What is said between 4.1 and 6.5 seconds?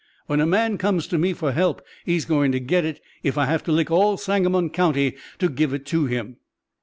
Sangamon County to give it to him."